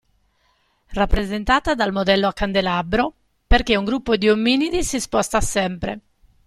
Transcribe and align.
Rappresentata 0.93 1.75
dal 1.75 1.91
modello 1.91 2.27
a 2.27 2.33
candelabro 2.33 3.13
perché 3.45 3.75
un 3.75 3.85
gruppo 3.85 4.15
di 4.17 4.29
ominidi 4.31 4.83
si 4.83 4.99
sposta 4.99 5.41
sempre. 5.41 5.99